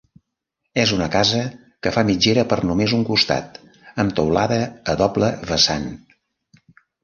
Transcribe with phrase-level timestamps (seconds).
[0.83, 1.41] És una casa
[1.87, 3.61] que fa mitgera per només un costat
[4.05, 4.61] amb teulada
[4.95, 5.89] a doble vessant.